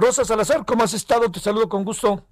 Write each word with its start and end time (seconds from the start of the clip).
Rosa 0.00 0.24
Salazar, 0.24 0.64
¿cómo 0.64 0.82
has 0.82 0.94
estado? 0.94 1.30
Te 1.30 1.40
saludo 1.40 1.68
con 1.68 1.84
gusto. 1.84 2.24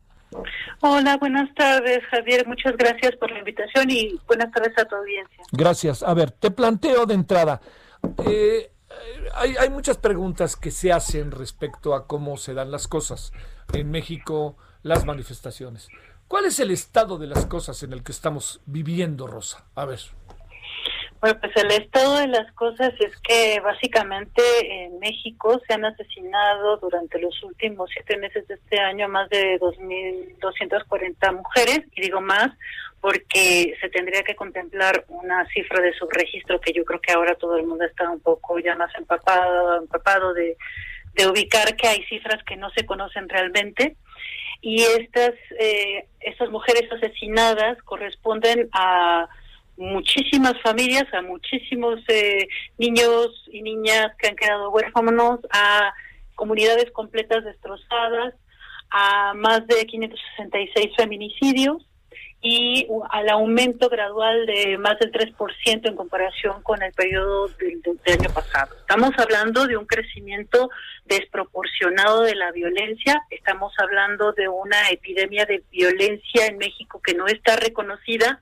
Hola, 0.81 1.19
buenas 1.19 1.55
tardes, 1.55 2.01
Javier. 2.11 2.47
Muchas 2.47 2.77
gracias 2.77 3.15
por 3.17 3.31
la 3.31 3.41
invitación 3.41 3.91
y 3.91 4.19
buenas 4.27 4.51
tardes 4.53 4.73
a 4.79 4.87
tu 4.87 4.97
audiencia. 4.97 5.45
Gracias. 5.53 6.03
A 6.03 6.15
ver, 6.15 6.31
te 6.31 6.51
planteo 6.51 7.05
de 7.05 7.15
entrada. 7.15 7.61
eh, 8.25 8.71
hay, 9.35 9.57
hay 9.57 9.69
muchas 9.69 9.99
preguntas 9.99 10.57
que 10.57 10.71
se 10.71 10.93
hacen 10.93 11.31
respecto 11.31 11.95
a 11.95 12.07
cómo 12.07 12.39
se 12.39 12.55
dan 12.55 12.71
las 12.71 12.89
cosas 12.89 13.33
en 13.75 13.91
México, 13.91 14.57
las 14.83 15.05
manifestaciones. 15.05 15.89
¿Cuál 16.27 16.47
es 16.47 16.61
el 16.61 16.71
estado 16.71 17.19
de 17.19 17.27
las 17.27 17.47
cosas 17.47 17.83
en 17.83 17.93
el 17.93 18.03
que 18.03 18.13
estamos 18.13 18.61
viviendo, 18.65 19.27
Rosa? 19.27 19.67
A 19.75 19.85
ver. 19.85 20.01
Bueno, 21.21 21.37
pues 21.41 21.53
el 21.57 21.71
estado 21.73 22.19
de 22.19 22.29
las 22.29 22.53
cosas 22.53 22.93
es 23.01 23.17
que 23.23 23.59
básicamente 23.61 24.41
en 24.85 25.01
México 25.01 25.61
se 25.67 25.75
han 25.75 25.85
asesinado 25.85 26.77
durante 26.77 27.19
los 27.19 27.43
últimos 27.43 27.91
siete 27.93 28.17
meses 28.19 28.47
de 28.47 28.55
este 28.55 28.79
año 28.79 29.09
más 29.09 29.29
de 29.29 29.59
2.240 29.59 31.35
mujeres, 31.35 31.81
y 31.97 32.03
digo 32.03 32.21
más 32.21 32.51
porque 33.01 33.75
se 33.81 33.89
tendría 33.91 34.23
que 34.23 34.37
contemplar 34.37 35.05
una 35.09 35.45
cifra 35.47 35.81
de 35.81 35.93
subregistro 35.95 36.61
que 36.61 36.73
yo 36.73 36.85
creo 36.85 37.01
que 37.01 37.13
ahora 37.13 37.35
todo 37.35 37.57
el 37.57 37.67
mundo 37.67 37.85
está 37.85 38.09
un 38.11 38.21
poco 38.21 38.59
ya 38.59 38.75
más 38.77 38.93
empapado, 38.97 39.79
empapado 39.79 40.35
de, 40.35 40.57
de 41.15 41.27
ubicar 41.29 41.77
que 41.77 41.89
hay 41.89 42.05
cifras 42.05 42.43
que 42.45 42.57
no 42.57 42.71
se 42.71 42.87
conocen 42.87 43.29
realmente. 43.29 43.97
Y 44.61 44.83
estas 44.83 45.35
eh, 45.61 46.07
estas 46.21 46.51
mujeres 46.51 46.91
asesinadas 46.93 47.81
corresponden 47.85 48.69
a 48.73 49.29
muchísimas 49.79 50.61
familias, 50.61 51.07
a 51.15 51.23
muchísimos 51.23 52.01
eh, 52.09 52.49
niños 52.77 53.49
y 53.51 53.63
niñas 53.63 54.09
que 54.19 54.29
han 54.29 54.37
quedado 54.37 54.71
huérfanos, 54.71 55.41
a 55.51 55.95
comunidades 56.35 56.91
completas 56.91 57.45
destrozadas, 57.45 58.35
a 58.91 59.35
más 59.35 59.67
de 59.67 59.87
566 59.87 60.97
feminicidios 60.97 61.89
y 62.41 62.87
al 63.11 63.29
aumento 63.31 63.89
gradual 63.89 64.47
de 64.47 64.79
más 64.79 64.99
del 64.99 65.11
3% 65.11 65.89
en 65.89 65.97
comparación 65.97 66.63
con 66.63 66.83
el 66.83 66.93
periodo 66.93 67.49
del 67.49 68.21
año 68.21 68.31
pasado. 68.33 68.77
Estamos 68.79 69.11
hablando 69.19 69.67
de 69.67 69.77
un 69.77 69.87
crecimiento 69.87 70.71
desproporcionado 71.05 72.23
de 72.23 72.37
la 72.37 72.53
violencia, 72.53 73.23
estamos 73.31 73.73
hablando 73.79 74.33
de 74.33 74.49
una 74.49 74.89
epidemia 74.91 75.47
de 75.47 75.65
violencia 75.71 76.47
en 76.47 76.59
México 76.59 77.01
que 77.03 77.15
no 77.15 77.27
está 77.27 77.57
reconocida, 77.57 78.41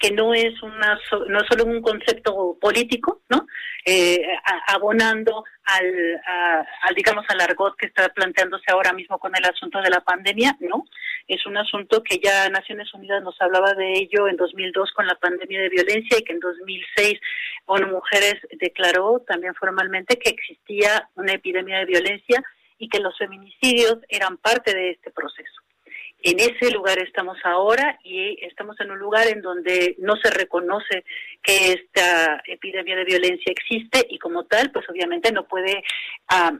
que 0.00 0.10
no 0.10 0.32
es 0.34 0.60
una 0.62 0.98
no 1.28 1.40
es 1.40 1.46
solo 1.48 1.64
un 1.66 1.82
concepto 1.82 2.56
político, 2.60 3.20
¿no? 3.28 3.46
Eh, 3.84 4.26
abonando 4.68 5.44
al, 5.64 6.20
a- 6.26 6.66
al 6.82 6.94
digamos 6.94 7.24
al 7.28 7.40
argot 7.40 7.76
que 7.76 7.86
está 7.86 8.08
planteándose 8.08 8.70
ahora 8.72 8.92
mismo 8.94 9.18
con 9.18 9.36
el 9.36 9.44
asunto 9.44 9.80
de 9.82 9.90
la 9.90 10.00
pandemia, 10.00 10.56
¿no? 10.60 10.86
Es 11.28 11.44
un 11.46 11.56
asunto 11.58 12.02
que 12.02 12.18
ya 12.18 12.48
Naciones 12.48 12.92
Unidas 12.94 13.22
nos 13.22 13.40
hablaba 13.40 13.74
de 13.74 13.92
ello 13.92 14.26
en 14.26 14.36
2002 14.36 14.90
con 14.92 15.06
la 15.06 15.14
pandemia 15.16 15.60
de 15.60 15.68
violencia 15.68 16.18
y 16.18 16.24
que 16.24 16.32
en 16.32 16.40
2006 16.40 17.20
ONU 17.66 17.86
Mujeres 17.88 18.36
declaró 18.58 19.22
también 19.26 19.54
formalmente 19.54 20.18
que 20.18 20.30
existía 20.30 21.08
una 21.14 21.34
epidemia 21.34 21.78
de 21.78 21.84
violencia 21.84 22.42
y 22.78 22.88
que 22.88 23.00
los 23.00 23.16
feminicidios 23.18 23.98
eran 24.08 24.38
parte 24.38 24.74
de 24.74 24.92
este 24.92 25.10
proceso. 25.10 25.59
En 26.22 26.38
ese 26.38 26.70
lugar 26.70 26.98
estamos 26.98 27.38
ahora 27.44 27.98
y 28.04 28.36
estamos 28.44 28.78
en 28.80 28.90
un 28.90 28.98
lugar 28.98 29.26
en 29.28 29.40
donde 29.40 29.96
no 29.98 30.16
se 30.16 30.30
reconoce 30.30 31.04
que 31.42 31.72
esta 31.72 32.42
epidemia 32.46 32.96
de 32.96 33.04
violencia 33.04 33.50
existe 33.52 34.06
y 34.10 34.18
como 34.18 34.44
tal, 34.44 34.70
pues 34.70 34.84
obviamente 34.90 35.32
no 35.32 35.46
puede 35.48 35.82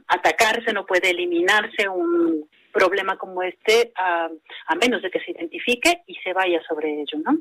atacarse, 0.07 0.73
no 0.73 0.85
puede 0.85 1.11
eliminarse 1.11 1.87
un 1.87 2.49
problema 2.73 3.17
como 3.17 3.43
este 3.43 3.91
a 3.95 4.29
menos 4.79 5.01
de 5.01 5.11
que 5.11 5.19
se 5.19 5.31
identifique 5.31 6.03
y 6.07 6.15
se 6.23 6.33
vaya 6.33 6.59
sobre 6.67 6.89
ello, 7.01 7.19
¿no? 7.23 7.37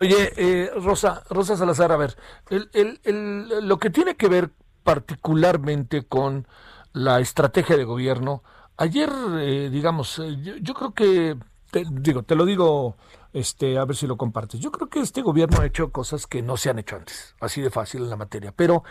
Oye, 0.00 0.32
eh, 0.36 0.70
Rosa, 0.76 1.22
Rosa 1.30 1.56
Salazar, 1.56 1.92
a 1.92 1.96
ver, 1.96 2.10
el, 2.50 2.68
el- 2.72 2.98
el- 3.04 3.68
lo 3.68 3.78
que 3.78 3.90
tiene 3.90 4.16
que 4.16 4.28
ver 4.28 4.48
particularmente 4.82 6.02
con 6.08 6.46
la 6.92 7.20
estrategia 7.20 7.76
de 7.76 7.84
gobierno, 7.84 8.42
ayer, 8.76 9.10
eh, 9.38 9.70
digamos, 9.70 10.18
eh, 10.18 10.36
yo, 10.42 10.56
yo 10.56 10.74
creo 10.74 10.92
que, 10.92 11.36
te, 11.70 11.84
digo, 11.90 12.22
te 12.22 12.34
lo 12.34 12.44
digo, 12.44 12.96
este, 13.32 13.78
a 13.78 13.84
ver 13.84 13.96
si 13.96 14.06
lo 14.06 14.16
compartes, 14.16 14.60
yo 14.60 14.70
creo 14.70 14.88
que 14.88 15.00
este 15.00 15.22
gobierno 15.22 15.60
ha 15.60 15.66
hecho 15.66 15.90
cosas 15.90 16.26
que 16.26 16.42
no 16.42 16.56
se 16.56 16.70
han 16.70 16.78
hecho 16.78 16.96
antes, 16.96 17.34
así 17.40 17.60
de 17.60 17.70
fácil 17.70 18.02
en 18.02 18.10
la 18.10 18.16
materia, 18.16 18.52
pero 18.54 18.84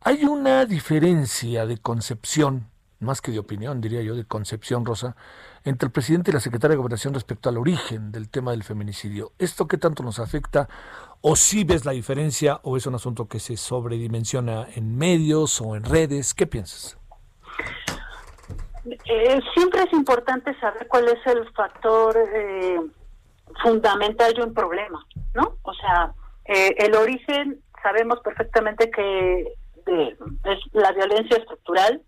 hay 0.00 0.24
una 0.24 0.66
diferencia 0.66 1.66
de 1.66 1.78
concepción, 1.78 2.68
más 3.00 3.20
que 3.20 3.32
de 3.32 3.38
opinión, 3.38 3.80
diría 3.80 4.02
yo, 4.02 4.14
de 4.14 4.24
concepción, 4.24 4.84
Rosa, 4.84 5.16
entre 5.64 5.86
el 5.86 5.92
presidente 5.92 6.30
y 6.30 6.34
la 6.34 6.40
secretaria 6.40 6.72
de 6.72 6.78
Gobernación 6.78 7.14
respecto 7.14 7.48
al 7.48 7.58
origen 7.58 8.12
del 8.12 8.28
tema 8.28 8.50
del 8.50 8.64
feminicidio. 8.64 9.32
¿Esto 9.38 9.66
qué 9.66 9.78
tanto 9.78 10.02
nos 10.02 10.18
afecta? 10.18 10.68
¿O 11.20 11.36
si 11.36 11.64
ves 11.64 11.84
la 11.84 11.92
diferencia 11.92 12.60
o 12.62 12.76
es 12.76 12.86
un 12.86 12.94
asunto 12.94 13.28
que 13.28 13.40
se 13.40 13.56
sobredimensiona 13.56 14.66
en 14.74 14.96
medios 14.96 15.60
o 15.60 15.76
en 15.76 15.84
redes? 15.84 16.34
¿Qué 16.34 16.46
piensas? 16.46 16.98
Eh, 19.06 19.40
siempre 19.54 19.82
es 19.82 19.92
importante 19.92 20.58
saber 20.60 20.88
cuál 20.88 21.08
es 21.08 21.26
el 21.26 21.46
factor 21.52 22.16
eh, 22.34 22.80
fundamental 23.62 24.32
de 24.32 24.42
un 24.42 24.54
problema, 24.54 25.04
¿no? 25.34 25.58
O 25.62 25.74
sea, 25.74 26.12
eh, 26.46 26.74
el 26.78 26.94
origen, 26.94 27.60
sabemos 27.82 28.20
perfectamente 28.20 28.90
que 28.90 29.52
de- 29.86 30.16
es 30.44 30.58
la 30.72 30.92
violencia 30.92 31.36
estructural, 31.36 32.00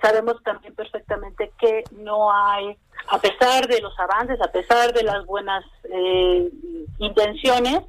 sabemos 0.00 0.42
también 0.42 0.74
perfectamente 0.74 1.52
que 1.58 1.84
no 1.92 2.32
hay, 2.32 2.74
a 3.08 3.18
pesar 3.20 3.66
de 3.66 3.80
los 3.82 3.92
avances, 4.00 4.40
a 4.40 4.50
pesar 4.50 4.94
de 4.94 5.02
las 5.02 5.26
buenas 5.26 5.62
eh, 5.84 6.50
intenciones, 6.98 7.80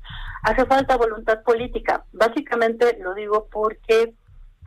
hace 0.44 0.66
falta 0.66 0.98
voluntad 0.98 1.42
política. 1.44 2.04
Básicamente 2.12 2.98
lo 3.00 3.14
digo 3.14 3.48
porque 3.50 4.14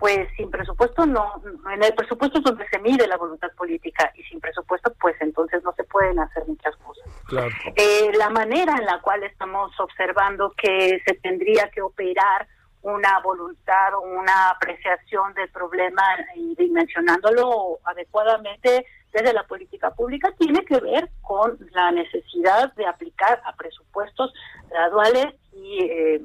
pues 0.05 0.29
sin 0.37 0.51
presupuesto 0.51 1.07
no, 1.07 1.43
en 1.73 1.83
el 1.83 1.95
presupuesto 1.95 2.37
es 2.37 2.45
donde 2.45 2.69
se 2.69 2.79
mide 2.81 3.07
la 3.07 3.17
voluntad 3.17 3.51
política 3.57 4.13
y 4.15 4.23
sin 4.25 4.39
presupuesto 4.39 4.93
pues 5.01 5.17
entonces 5.21 5.65
no 5.65 5.73
se 5.73 5.85
pueden 5.85 6.21
hacer 6.21 6.47
muchas 6.47 6.77
cosas. 6.77 7.11
Claro. 7.27 7.49
Eh, 7.75 8.13
la 8.19 8.29
manera 8.29 8.77
en 8.77 8.85
la 8.85 9.01
cual 9.01 9.23
estamos 9.23 9.73
observando 9.81 10.53
que 10.59 11.01
se 11.07 11.15
tendría 11.15 11.71
que 11.71 11.81
operar 11.81 12.47
una 12.83 13.19
voluntad 13.21 13.95
o 13.95 14.03
una 14.03 14.51
apreciación 14.51 15.33
del 15.33 15.49
problema 15.49 16.03
y 16.37 16.55
dimensionándolo 16.55 17.79
adecuadamente 17.85 18.85
desde 19.11 19.33
la 19.33 19.45
política 19.45 19.91
pública 19.93 20.35
tiene 20.39 20.67
que 20.67 20.81
ver 20.81 21.09
con 21.23 21.57
la 21.71 21.93
necesidad 21.93 22.75
de 22.75 22.87
aplicar 22.87 23.41
a 23.47 23.57
presupuestos 23.57 24.35
graduales 24.69 25.35
y 25.55 25.83
eh, 25.83 26.21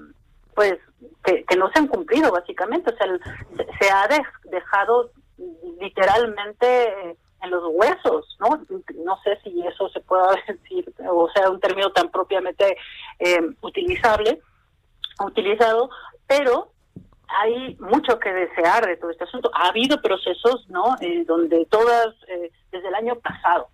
pues 0.54 0.80
que, 1.24 1.44
que 1.46 1.56
no 1.56 1.70
se 1.72 1.80
han 1.80 1.88
cumplido 1.88 2.32
básicamente 2.32 2.92
o 2.94 2.98
sea 2.98 3.08
se, 3.80 3.90
ha 3.92 4.08
de- 4.08 4.50
dejado 4.50 5.12
literalmente 5.80 6.84
eh, 6.90 7.18
en 7.42 7.52
los 7.52 7.64
huesos 7.72 8.38
no 8.40 8.62
no 9.06 9.18
sé 9.24 9.40
si 9.44 9.66
eso 9.66 9.90
se 9.90 10.00
pueda 10.02 10.36
decir 10.48 10.92
o 11.10 11.30
sea 11.34 11.50
un 11.50 11.60
término 11.60 11.92
tan 11.92 12.10
propiamente 12.10 12.78
eh, 13.20 13.40
utilizable 13.62 14.42
utilizado 15.26 15.90
pero 16.28 16.72
hay 17.28 17.76
mucho 17.80 18.18
que 18.20 18.32
desear 18.34 18.88
de 18.88 18.98
todo 18.98 19.12
este 19.12 19.24
asunto. 19.24 19.52
Ha 19.54 19.68
habido 19.68 20.02
procesos, 20.02 20.68
¿no? 20.68 20.96
Eh, 21.00 21.24
donde 21.26 21.64
todas, 21.70 22.08
eh, 22.28 22.50
desde 22.72 22.88
el 22.88 22.96
año 22.96 23.14
pasado, 23.20 23.68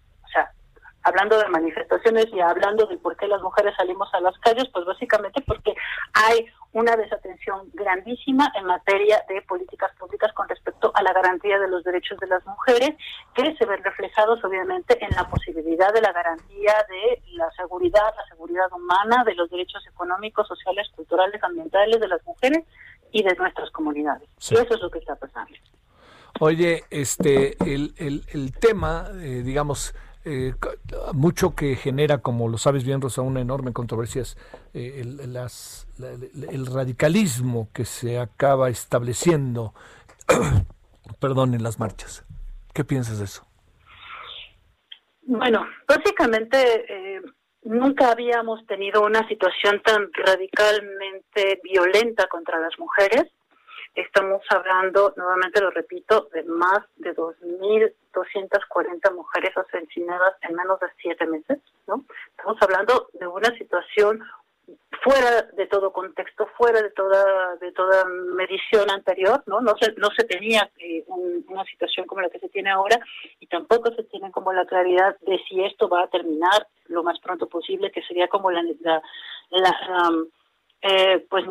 hablando 1.06 1.38
de 1.38 1.48
manifestaciones 1.50 2.26
y 2.34 2.40
hablando 2.40 2.88
de 2.88 2.98
por 2.98 3.16
qué 3.16 3.28
las 3.28 3.42
mujeres 3.42 3.76
salimos 3.78 4.12
a 4.14 4.20
las 4.22 4.38
calles, 4.40 4.68
pues 4.74 4.86
básicamente 4.86 5.40
porque 5.42 5.76
hay 6.14 6.48
una 6.74 6.96
desatención 6.96 7.70
grandísima 7.74 8.52
en 8.56 8.66
materia 8.66 9.24
de 9.30 9.42
políticas 9.44 9.92
públicas 10.00 10.34
con 10.34 10.50
respecto 10.50 10.92
a 10.96 11.04
la 11.04 11.14
garantía 11.14 11.60
de 11.60 11.68
los 11.68 11.84
derechos 11.84 12.20
de 12.20 12.28
las 12.28 12.44
mujeres, 12.48 12.96
que 13.36 13.56
se 13.56 13.66
ven 13.66 13.84
reflejados 13.84 14.44
obviamente 14.44 14.98
en 15.00 15.12
la 15.16 15.30
posibilidad 15.30 15.94
de 15.94 16.02
la 16.02 16.12
garantía 16.12 16.74
de 16.90 17.22
la 17.34 17.52
seguridad, 17.52 18.14
la 18.18 18.26
seguridad 18.26 18.72
humana, 18.74 19.24
de 19.26 19.36
los 19.36 19.50
derechos 19.52 19.86
económicos, 19.88 20.48
sociales, 20.48 20.90
culturales, 20.96 21.42
ambientales 21.44 22.00
de 22.00 22.08
las 22.08 22.26
mujeres 22.26 22.66
y 23.12 23.22
de 23.24 23.36
nuestras 23.36 23.70
comunidades. 23.70 24.28
Sí. 24.40 24.56
Y 24.56 24.58
eso 24.58 24.74
es 24.74 24.82
lo 24.82 24.90
que 24.90 25.00
está 25.00 25.16
pasando. 25.16 25.54
Oye, 26.40 26.84
este, 26.90 27.56
el, 27.64 27.94
el, 27.98 28.24
el 28.34 28.52
tema, 28.52 29.08
eh, 29.22 29.44
digamos, 29.46 29.94
eh, 30.26 30.54
mucho 31.14 31.54
que 31.54 31.76
genera, 31.76 32.18
como 32.18 32.50
lo 32.50 32.58
sabes 32.58 32.84
bien, 32.84 33.00
Rosa, 33.00 33.22
una 33.22 33.42
enorme 33.42 33.74
controversia 33.74 34.24
es 34.24 34.38
eh, 34.74 35.02
el, 35.02 36.66
radicalismo 36.66 37.70
que 37.72 37.86
se 37.86 38.18
acaba 38.18 38.70
estableciendo, 38.70 39.76
perdón, 41.20 41.54
en 41.54 41.62
las 41.62 41.80
marchas. 41.80 42.26
¿Qué 42.74 42.84
piensas 42.84 43.20
de 43.20 43.26
eso? 43.26 43.46
Bueno, 45.22 45.64
básicamente 45.88 46.58
eh, 46.58 47.22
nunca 47.62 48.12
habíamos 48.12 48.66
tenido 48.66 49.04
una 49.04 49.28
situación 49.28 49.80
tan 49.84 50.10
radicalmente 50.14 51.62
violenta 51.64 52.26
contra 52.28 52.60
las 52.60 52.78
mujeres. 52.80 53.26
Estamos 53.96 54.42
hablando, 54.50 55.14
nuevamente 55.16 55.62
lo 55.62 55.72
repito, 55.72 56.28
de 56.34 56.44
más 56.44 56.80
de 56.98 57.16
2.240 57.16 59.14
mujeres 59.14 59.56
asesinadas 59.56 60.36
en 60.42 60.56
menos 60.56 60.80
de 60.82 60.88
siete 61.02 61.26
meses, 61.26 61.60
¿no? 61.88 62.04
Estamos 62.36 62.58
hablando 62.62 63.10
de 63.14 63.26
una 63.26 63.56
situación 63.58 64.22
fuera 65.02 65.44
de 65.54 65.68
todo 65.68 65.94
contexto, 65.94 66.48
fuera 66.58 66.82
de 66.82 66.90
toda 66.90 67.56
de 67.58 67.72
toda 67.72 68.04
medición 68.06 68.90
anterior, 68.90 69.44
¿no? 69.46 69.62
No 69.62 69.76
se 69.80 69.94
no 69.94 70.10
se 70.12 70.24
tenía 70.26 70.70
eh, 70.78 71.06
una 71.08 71.64
situación 71.66 72.06
como 72.06 72.22
la 72.22 72.30
que 72.30 72.40
se 72.40 72.50
tiene 72.50 72.72
ahora 72.72 73.00
y 73.40 73.48
tampoco 73.48 73.94
se 73.94 74.04
tiene 74.04 74.32
como 74.32 74.52
la 74.52 74.66
claridad 74.66 75.16
de 75.22 75.40
si 75.48 75.64
esto 75.64 75.88
va 75.88 76.04
a 76.04 76.10
terminar 76.10 76.68
lo 76.88 77.04
más 77.04 77.20
pronto 77.20 77.48
posible, 77.48 77.92
que 77.92 78.02
sería 78.04 78.28
como 78.28 78.52
la, 78.52 78.64
la, 78.82 79.02
la 79.52 80.10
um, 80.10 80.26
eh, 80.82 81.26
pues, 81.30 81.46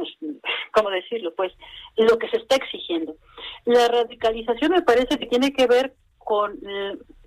¿cómo 0.72 0.90
decirlo? 0.90 1.34
Pues 1.34 1.52
lo 1.96 2.18
que 2.18 2.28
se 2.28 2.36
está 2.36 2.56
exigiendo. 2.56 3.16
La 3.64 3.88
radicalización 3.88 4.72
me 4.72 4.82
parece 4.82 5.18
que 5.18 5.26
tiene 5.26 5.52
que 5.52 5.66
ver 5.66 5.94
con 6.18 6.58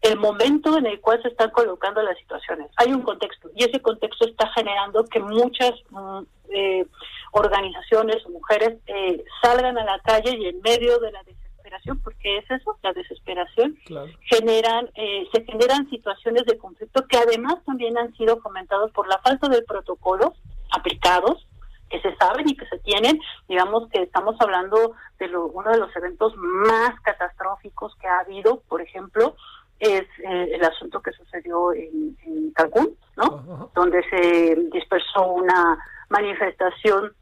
el 0.01 0.17
momento 0.17 0.77
en 0.77 0.87
el 0.87 0.99
cual 1.01 1.21
se 1.21 1.27
están 1.27 1.51
colocando 1.51 2.01
las 2.01 2.17
situaciones. 2.17 2.71
Hay 2.77 2.93
un 2.93 3.01
contexto 3.01 3.49
y 3.55 3.63
ese 3.63 3.79
contexto 3.81 4.25
está 4.25 4.49
generando 4.53 5.05
que 5.05 5.19
muchas 5.19 5.71
mm, 5.89 6.19
eh, 6.49 6.85
organizaciones 7.31 8.25
o 8.25 8.29
mujeres 8.29 8.77
eh, 8.87 9.23
salgan 9.43 9.77
a 9.77 9.83
la 9.83 9.99
calle 9.99 10.35
y 10.35 10.47
en 10.47 10.61
medio 10.61 10.97
de 10.99 11.11
la 11.11 11.21
desesperación, 11.23 12.01
porque 12.01 12.37
es 12.37 12.49
eso, 12.49 12.79
la 12.81 12.93
desesperación, 12.93 13.77
generan, 14.21 14.89
se 15.33 15.43
generan 15.43 15.89
situaciones 15.89 16.45
de 16.45 16.57
conflicto 16.57 17.05
que 17.07 17.17
además 17.17 17.55
también 17.65 17.97
han 17.97 18.15
sido 18.15 18.39
fomentados 18.39 18.91
por 18.91 19.07
la 19.07 19.19
falta 19.19 19.49
de 19.49 19.61
protocolos 19.61 20.31
aplicados 20.71 21.46
que 21.89 22.01
se 22.01 22.15
saben 22.17 22.49
y 22.49 22.55
que 22.55 22.65
se 22.67 22.79
tienen, 22.79 23.19
digamos 23.47 23.89
que 23.89 24.03
estamos 24.03 24.35
hablando 24.39 24.93
de 25.19 25.35
uno 25.35 25.71
de 25.71 25.77
los 25.77 25.95
eventos 25.95 26.33
más 26.35 26.99
catastróficos 27.01 27.95
que 27.95 28.07
ha 28.07 28.19
habido, 28.19 28.61
por 28.67 28.81
ejemplo, 28.81 29.35
es 29.79 30.03
eh, 30.23 30.49
el 30.53 30.63
asunto 30.63 31.01
que 31.01 31.11
sucedió 31.11 31.73
en, 31.73 32.15
Cancún, 32.55 32.97
¿no? 33.15 33.69
Donde 33.75 34.01
se 34.09 34.55
dispersó 34.71 35.27
una 35.27 35.77
manifestación 36.09 37.13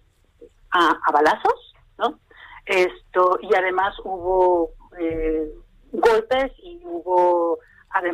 a, 0.72 1.12
balazos, 1.12 1.76
¿no? 1.98 2.20
Esto 2.66 3.38
y 3.42 3.54
además 3.54 3.94
hubo 4.06 4.70
eh, 4.98 5.52
golpes 5.92 6.54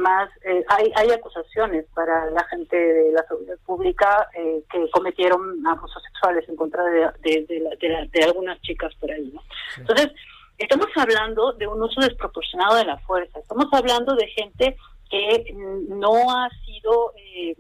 Además, 0.02 0.30
eh, 0.44 0.66
hay, 0.68 0.92
hay 0.96 1.12
acusaciones 1.12 1.86
para 1.94 2.32
la 2.32 2.44
gente 2.46 2.76
de 2.76 3.12
la 3.12 3.24
seguridad 3.28 3.58
pública 3.66 4.28
eh, 4.34 4.64
que 4.72 4.90
cometieron 4.90 5.66
abusos 5.68 6.02
sexuales 6.04 6.48
en 6.50 6.56
contra 6.56 6.84
de, 6.86 7.12
de, 7.24 8.24
algunas 8.24 8.60
chicas 8.62 8.94
por 8.96 9.12
ahí. 9.12 9.32
¿no? 9.32 9.42
Entonces, 9.78 10.12
estamos 10.58 10.88
hablando 10.96 11.54
de 11.54 11.68
un 11.68 11.84
uso 11.84 12.02
desproporcionado 12.02 12.78
de 12.78 12.86
la 12.86 12.98
fuerza. 13.00 13.40
Estamos 13.40 13.68
hablando 13.72 14.16
de 14.16 14.28
gente 14.28 14.76
que 15.10 15.54
no 15.90 16.32
ha 16.32 16.50
sido 16.66 17.14
eh, 17.18 17.56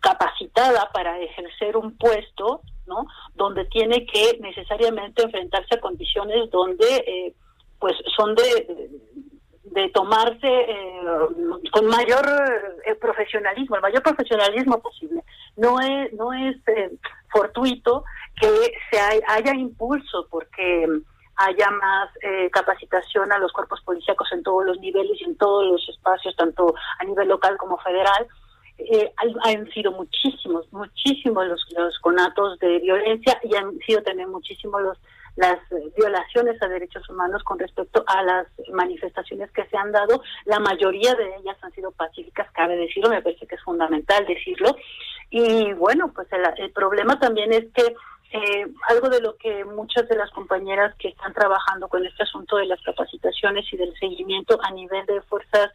capacitada 0.00 0.90
para 0.92 1.18
ejercer 1.18 1.78
un 1.78 1.96
puesto, 1.96 2.60
¿no? 2.86 3.06
Donde 3.34 3.64
tiene 3.66 4.04
que 4.04 4.38
necesariamente 4.40 5.22
enfrentarse 5.22 5.76
a 5.76 5.80
condiciones 5.80 6.50
donde, 6.50 7.34
pues, 7.78 7.94
son 8.16 8.34
de 8.34 8.90
de 9.70 9.88
tomarse 9.90 10.46
eh, 10.46 11.00
con 11.72 11.86
mayor 11.86 12.26
eh, 12.84 12.94
profesionalismo, 12.96 13.76
el 13.76 13.82
mayor 13.82 14.02
profesionalismo 14.02 14.80
posible. 14.80 15.22
No 15.56 15.80
es, 15.80 16.12
no 16.12 16.32
es 16.32 16.56
eh, 16.68 16.90
fortuito 17.30 18.04
que 18.40 18.72
se 18.90 18.98
haya 18.98 19.54
impulso 19.54 20.26
porque 20.30 20.86
haya 21.36 21.70
más 21.70 22.10
capacitación 22.52 23.32
a 23.32 23.38
los 23.38 23.50
cuerpos 23.52 23.80
policíacos 23.82 24.28
en 24.32 24.42
todos 24.42 24.66
los 24.66 24.78
niveles 24.78 25.18
y 25.20 25.24
en 25.24 25.38
todos 25.38 25.64
los 25.72 25.88
espacios, 25.88 26.36
tanto 26.36 26.74
a 26.98 27.04
nivel 27.04 27.28
local 27.28 27.56
como 27.56 27.78
federal. 27.78 28.26
han 29.44 29.70
sido 29.70 29.92
muchísimos, 29.92 30.70
muchísimos 30.70 31.46
los, 31.46 31.64
los 31.76 31.98
conatos 32.00 32.58
de 32.58 32.78
violencia 32.80 33.40
y 33.44 33.54
han 33.56 33.78
sido 33.78 34.02
también 34.02 34.30
muchísimos 34.30 34.82
los 34.82 34.98
las 35.40 35.58
violaciones 35.96 36.62
a 36.62 36.68
derechos 36.68 37.08
humanos 37.08 37.42
con 37.42 37.58
respecto 37.58 38.04
a 38.06 38.22
las 38.22 38.46
manifestaciones 38.72 39.50
que 39.52 39.64
se 39.66 39.76
han 39.76 39.90
dado. 39.90 40.22
La 40.44 40.60
mayoría 40.60 41.14
de 41.14 41.34
ellas 41.36 41.56
han 41.62 41.72
sido 41.72 41.90
pacíficas, 41.92 42.50
cabe 42.52 42.76
decirlo, 42.76 43.08
me 43.08 43.22
parece 43.22 43.46
que 43.46 43.54
es 43.54 43.62
fundamental 43.62 44.26
decirlo. 44.26 44.76
Y 45.30 45.72
bueno, 45.72 46.12
pues 46.14 46.28
el, 46.58 46.70
problema 46.72 47.18
también 47.18 47.52
es 47.54 47.64
que 47.72 47.94
eh, 48.32 48.66
algo 48.88 49.08
de 49.08 49.22
lo 49.22 49.36
que 49.36 49.64
muchas 49.64 50.06
de 50.08 50.16
las 50.16 50.30
compañeras 50.30 50.94
que 50.98 51.08
están 51.08 51.32
trabajando 51.32 51.88
con 51.88 52.04
este 52.04 52.22
asunto 52.22 52.56
de 52.56 52.66
las 52.66 52.80
capacitaciones 52.82 53.64
y 53.72 53.78
del 53.78 53.94
seguimiento 53.98 54.60
a 54.62 54.70
nivel 54.72 55.06
de 55.06 55.22
fuerzas 55.22 55.70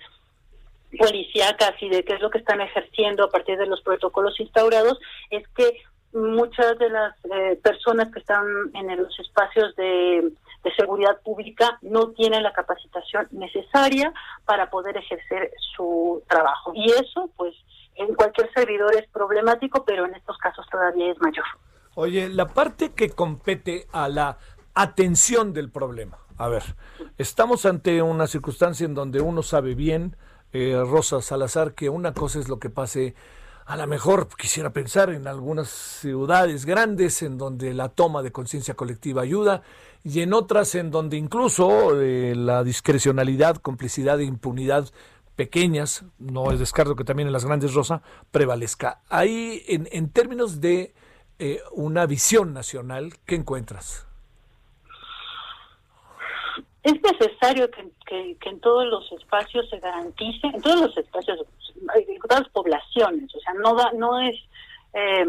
policíacas 0.96 1.74
y 1.82 1.90
de 1.90 2.04
qué 2.04 2.14
es 2.14 2.22
lo 2.22 2.30
que 2.30 2.38
están 2.38 2.62
ejerciendo 2.62 3.24
a 3.24 3.30
partir 3.30 3.58
de 3.58 3.66
los 3.66 3.82
protocolos 3.82 4.40
instaurados, 4.40 5.00
es 5.32 5.46
que 5.50 5.82
muchas 6.16 6.78
de 6.80 6.90
las 6.90 7.14
eh, 7.26 7.60
personas 7.62 8.12
que 8.12 8.20
están 8.20 8.46
en 8.74 8.98
los 8.98 9.20
espacios 9.20 9.76
de, 9.76 10.32
seguridad 10.76 11.22
pública 11.22 11.78
no 11.84 12.10
tienen 12.10 12.42
la 12.42 12.52
capacitación 12.52 13.28
necesaria 13.30 14.12
para 14.46 14.72
poder 14.72 14.98
ejercer 14.98 15.52
su 15.76 16.24
trabajo. 16.28 16.72
Y 16.74 16.92
eso, 16.92 17.30
pues, 17.38 17.54
en 17.94 18.16
cualquier 18.16 18.52
servidor 18.52 18.96
es 18.96 19.08
problemático, 19.10 19.86
pero 19.86 20.06
en 20.06 20.16
estos 20.16 20.36
casos 20.40 20.66
todavía 20.72 21.12
es 21.12 21.22
mayor. 21.22 21.46
Oye, 21.94 22.30
la 22.30 22.48
parte 22.48 22.94
que 22.94 23.12
compete 23.12 23.86
a 23.92 24.10
la 24.10 24.40
atención 24.74 25.54
del 25.54 25.70
problema. 25.70 26.18
A 26.38 26.50
ver, 26.50 26.64
estamos 27.20 27.68
ante 27.68 28.02
una 28.02 28.26
circunstancia 28.26 28.86
en 28.86 28.96
donde 28.96 29.22
uno 29.22 29.44
sabe 29.44 29.76
bien, 29.76 30.18
eh, 30.52 30.82
Rosa 30.84 31.22
Salazar, 31.22 31.76
que 31.76 31.90
una 31.90 32.14
cosa 32.14 32.40
es 32.40 32.50
lo 32.50 32.60
que 32.60 32.72
pase 32.72 33.14
a 33.66 33.78
lo 33.78 33.88
mejor 33.88 34.28
quisiera 34.38 34.72
pensar 34.72 35.10
en 35.10 35.28
algunas 35.28 35.70
ciudades 35.70 36.66
grandes 36.66 37.24
en 37.24 37.38
donde 37.38 37.74
la 37.74 37.90
toma 37.90 38.22
de 38.22 38.32
conciencia 38.32 38.76
colectiva 38.76 39.24
ayuda 39.24 39.64
y 40.04 40.22
en 40.22 40.34
otras 40.34 40.76
en 40.76 40.92
donde 40.92 41.18
incluso 41.18 42.00
eh, 42.00 42.36
la 42.36 42.64
discrecionalidad, 42.64 43.56
complicidad 43.58 44.20
e 44.20 44.26
impunidad 44.26 44.90
pequeñas, 45.36 46.06
no 46.20 46.52
es 46.52 46.60
descarto 46.60 46.96
que 46.96 47.04
también 47.04 47.28
en 47.28 47.34
las 47.34 47.46
grandes 47.46 47.74
Rosa, 47.74 48.04
prevalezca. 48.32 49.02
Ahí, 49.10 49.64
en, 49.68 50.10
términos 50.12 50.62
de 50.62 50.94
eh, 51.40 51.60
una 51.72 52.06
visión 52.06 52.54
nacional, 52.54 53.14
¿qué 53.26 53.36
encuentras? 53.36 54.08
Es 56.84 56.94
necesario 57.02 57.68
que, 57.72 58.38
en 58.46 58.60
todos 58.60 58.86
los 58.86 59.12
espacios 59.12 59.68
se 59.70 59.80
garantice, 59.80 60.48
en 60.48 60.62
todos 60.62 60.82
los 60.82 60.98
espacios, 60.98 61.40
en 61.76 62.20
todas 62.20 62.42
las 62.42 62.50
poblaciones, 62.50 63.34
o 63.36 63.40
sea, 63.40 63.54
no 63.54 63.76
da, 63.76 63.92
no 63.94 64.20
es, 64.22 64.36
eh, 64.94 65.26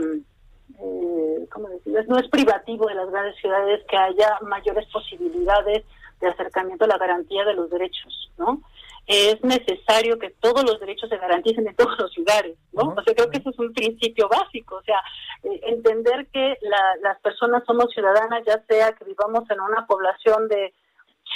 eh, 0.79 1.47
¿cómo 1.51 1.69
decirlo? 1.69 2.03
No 2.09 2.19
es 2.19 2.29
privativo 2.29 2.87
de 2.87 2.95
las 2.95 3.11
grandes 3.11 3.37
ciudades 3.37 3.85
que 3.89 3.97
haya 3.97 4.39
mayores 4.43 4.87
posibilidades 4.93 5.85
de 6.21 6.29
acercamiento 6.29 6.85
a 6.85 6.89
la 6.89 6.99
garantía 6.99 7.45
de 7.45 7.55
los 7.55 7.71
derechos, 7.71 8.31
¿no? 8.39 8.63
Es 9.07 9.43
necesario 9.45 10.19
que 10.19 10.31
todos 10.41 10.65
los 10.65 10.81
derechos 10.81 11.09
se 11.09 11.19
garanticen 11.19 11.67
en 11.69 11.77
todos 11.77 11.97
los 11.99 12.17
lugares, 12.17 12.57
¿no? 12.73 12.95
O 12.97 13.03
sea, 13.03 13.15
creo 13.15 13.31
que 13.31 13.39
eso 13.39 13.51
es 13.51 13.59
un 13.59 13.73
principio 13.73 14.29
básico, 14.29 14.77
o 14.77 14.83
sea, 14.83 15.01
eh, 15.45 15.61
entender 15.65 16.27
que 16.33 16.57
las 17.01 17.21
personas 17.21 17.63
somos 17.67 17.93
ciudadanas, 17.93 18.43
ya 18.47 18.61
sea 18.67 18.93
que 18.93 19.05
vivamos 19.05 19.49
en 19.51 19.61
una 19.61 19.87
población 19.87 20.49
de 20.49 20.75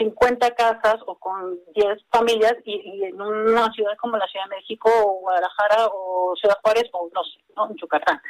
50 0.01 0.51
casas 0.53 0.97
o 1.07 1.15
con 1.17 1.59
10 1.75 1.99
familias 2.11 2.55
y, 2.65 3.05
en 3.05 3.21
una 3.21 3.71
ciudad 3.73 3.93
como 4.01 4.17
la 4.17 4.27
Ciudad 4.29 4.47
de 4.47 4.57
México 4.57 4.91
o 5.05 5.21
Guadalajara 5.21 5.89
o 5.93 6.35
Ciudad 6.37 6.57
Juárez 6.63 6.89
o 6.93 7.09
no 7.15 7.23
sé, 7.25 7.39
¿no? 7.57 7.69
en 7.71 7.77
Yucatán. 7.77 8.21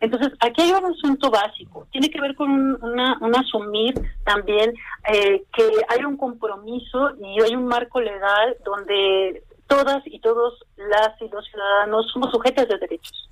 Entonces, 0.00 0.32
aquí 0.40 0.62
hay 0.62 0.72
un 0.72 0.84
asunto 0.84 1.30
básico, 1.30 1.86
tiene 1.90 2.10
que 2.10 2.20
ver 2.20 2.34
con 2.36 2.50
un, 2.50 3.36
asumir 3.36 3.94
también 4.24 4.72
eh, 5.12 5.42
que 5.52 5.64
hay 5.88 6.04
un 6.04 6.16
compromiso 6.16 7.12
y 7.18 7.42
hay 7.42 7.54
un 7.56 7.66
marco 7.66 8.00
legal 8.00 8.56
donde 8.64 9.42
todas 9.66 10.02
y 10.06 10.20
todos 10.20 10.64
las 10.76 11.20
y 11.20 11.28
los 11.28 11.44
ciudadanos 11.46 12.10
somos 12.12 12.30
sujetos 12.30 12.68
de 12.68 12.78
derechos. 12.78 13.28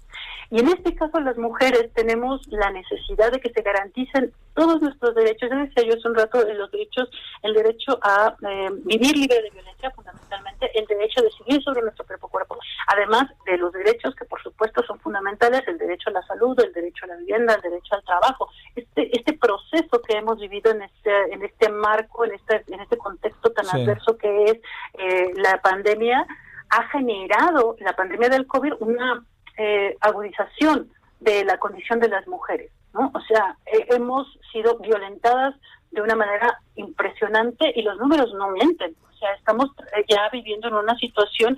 Y 0.51 0.61
en 0.61 0.69
este 0.69 0.95
caso 0.95 1.21
las 1.21 1.37
mujeres 1.37 1.93
tenemos 1.95 2.47
la 2.49 2.71
necesidad 2.71 3.33
de 3.33 3.41
que 3.41 3.51
se 3.51 3.63
garanticen 3.63 4.33
todos 4.55 4.81
nuestros 4.81 5.15
derechos. 5.15 5.51
Ya 5.51 5.57
decía 5.57 5.85
yo 5.85 5.99
hace 5.99 6.09
un 6.09 6.15
rato, 6.15 6.39
los 6.53 6.71
derechos, 6.71 7.11
el 7.43 7.55
derecho 7.55 7.99
a 8.03 8.37
eh, 8.49 8.69
vivir 8.85 9.17
libre 9.17 9.43
de 9.43 9.51
violencia, 9.51 9.91
fundamentalmente, 9.91 10.71
el 10.79 10.87
derecho 10.87 11.21
a 11.21 11.25
decidir 11.25 11.63
sobre 11.63 11.83
nuestro 11.83 12.05
propio 12.05 12.29
cuerpo, 12.29 12.59
además 12.87 13.31
de 13.47 13.57
los 13.59 13.73
derechos 13.73 14.15
que 14.15 14.25
por 14.27 14.43
supuesto 14.43 14.83
son 14.85 14.99
fundamentales, 15.01 15.63
el 15.67 15.79
derecho 15.79 16.11
a 16.11 16.13
la 16.13 16.23
salud, 16.23 16.59
el 16.61 16.73
derecho 16.73 17.05
a 17.05 17.09
la 17.09 17.17
vivienda, 17.17 17.55
el 17.55 17.63
derecho 17.63 17.95
al 17.95 18.05
trabajo. 18.05 18.49
Este, 18.77 19.17
este 19.17 19.33
proceso 19.35 20.01
que 20.07 20.17
hemos 20.17 20.39
vivido 20.39 20.71
en 20.71 20.83
este, 20.83 21.33
en 21.33 21.43
este 21.43 21.69
marco, 21.69 22.25
en 22.25 22.35
este, 22.35 22.65
en 22.69 22.81
este 22.81 22.97
contexto 22.97 23.51
tan 23.51 23.67
adverso 23.69 24.17
que 24.17 24.45
es 24.45 24.59
eh, 24.99 25.33
la 25.37 25.61
pandemia, 25.61 26.27
ha 26.75 26.89
generado, 26.89 27.77
la 27.81 27.95
pandemia 27.95 28.29
del 28.29 28.47
COVID, 28.47 28.75
una 28.81 29.25
eh, 29.57 29.97
agudización 30.01 30.91
de 31.21 31.45
la 31.45 31.59
condición 31.59 32.01
de 32.01 32.09
las 32.09 32.27
mujeres, 32.27 32.71
¿no? 32.93 33.11
O 33.15 33.21
sea, 33.21 33.57
hemos 33.67 34.27
sido 34.53 34.79
violentadas 34.79 35.55
de 35.93 36.03
una 36.03 36.17
manera 36.17 36.59
impresionante 36.75 37.73
y 37.75 37.83
los 37.83 37.99
números 37.99 38.33
no 38.35 38.51
mienten. 38.51 38.97
O 39.09 39.17
sea, 39.17 39.33
estamos 39.35 39.71
ya 40.09 40.29
viviendo 40.33 40.69
en 40.69 40.75
una 40.75 40.97
situación 40.99 41.57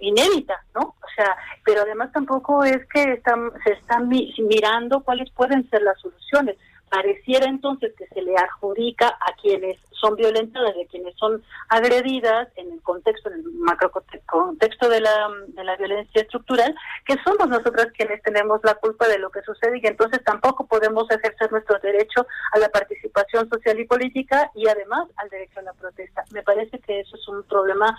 inédita, 0.00 0.64
¿no? 0.74 0.80
O 0.80 1.08
sea, 1.14 1.36
pero 1.64 1.82
además 1.82 2.10
tampoco 2.12 2.64
es 2.64 2.84
que 2.86 3.12
están, 3.12 3.52
se 3.64 3.74
están 3.74 4.08
mirando 4.08 5.02
cuáles 5.02 5.30
pueden 5.32 5.68
ser 5.68 5.82
las 5.82 6.00
soluciones 6.00 6.56
pareciera 6.90 7.46
entonces 7.46 7.94
que 7.96 8.06
se 8.08 8.20
le 8.20 8.36
adjudica 8.36 9.08
a 9.08 9.32
quienes 9.40 9.78
son 9.92 10.16
violentadas 10.16 10.74
y 10.76 10.82
a 10.82 10.88
quienes 10.88 11.16
son 11.16 11.42
agredidas 11.68 12.48
en 12.56 12.72
el 12.72 12.82
contexto, 12.82 13.30
en 13.30 13.36
el 13.36 13.44
macro 13.52 13.92
contexto 14.26 14.88
de 14.88 15.00
la, 15.00 15.28
de 15.48 15.64
la 15.64 15.76
violencia 15.76 16.20
estructural, 16.20 16.74
que 17.06 17.16
somos 17.24 17.48
nosotras 17.48 17.88
quienes 17.96 18.20
tenemos 18.22 18.60
la 18.64 18.74
culpa 18.74 19.06
de 19.06 19.18
lo 19.18 19.30
que 19.30 19.42
sucede 19.42 19.78
y 19.78 19.80
que 19.80 19.88
entonces 19.88 20.22
tampoco 20.24 20.66
podemos 20.66 21.08
ejercer 21.10 21.52
nuestro 21.52 21.78
derecho 21.78 22.26
a 22.52 22.58
la 22.58 22.68
participación 22.68 23.48
social 23.48 23.78
y 23.78 23.86
política 23.86 24.50
y 24.54 24.66
además 24.66 25.06
al 25.16 25.28
derecho 25.28 25.60
a 25.60 25.62
la 25.62 25.72
protesta. 25.74 26.24
Me 26.32 26.42
parece 26.42 26.80
que 26.80 27.00
eso 27.00 27.16
es 27.16 27.28
un 27.28 27.44
problema 27.44 27.96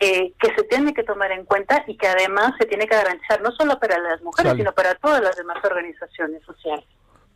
eh, 0.00 0.32
que 0.40 0.52
se 0.56 0.64
tiene 0.64 0.92
que 0.92 1.04
tomar 1.04 1.30
en 1.30 1.44
cuenta 1.44 1.84
y 1.86 1.96
que 1.96 2.08
además 2.08 2.54
se 2.58 2.66
tiene 2.66 2.88
que 2.88 2.96
garantizar 2.96 3.40
no 3.42 3.52
solo 3.52 3.78
para 3.78 3.96
las 3.98 4.20
mujeres, 4.22 4.54
sino 4.56 4.72
para 4.72 4.96
todas 4.96 5.22
las 5.22 5.36
demás 5.36 5.58
organizaciones 5.64 6.42
sociales. 6.42 6.84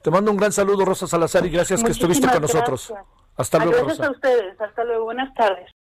Te 0.03 0.11
mando 0.11 0.31
un 0.31 0.37
gran 0.37 0.53
saludo, 0.53 0.85
Rosa 0.85 1.07
Salazar, 1.07 1.45
y 1.47 1.51
gracias 1.51 1.83
que 1.83 1.91
estuviste 1.91 2.29
con 2.29 2.43
nosotros. 2.43 2.93
Hasta 3.37 3.65
luego. 3.65 3.85
Gracias 3.85 4.07
a 4.07 4.11
ustedes. 4.11 4.61
Hasta 4.61 4.85
luego. 4.85 5.05
Buenas 5.05 5.33
tardes. 5.35 5.71